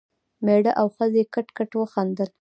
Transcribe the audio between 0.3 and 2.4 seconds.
مېړه او ښځې کټ کټ وخندل.